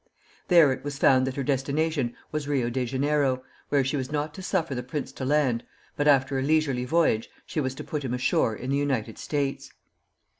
[0.47, 4.41] There it was found that her destination was Rio Janeiro, where she was not to
[4.41, 5.63] suffer the prince to land,
[5.95, 9.71] but after a leisurely voyage she was to put him ashore in the United States.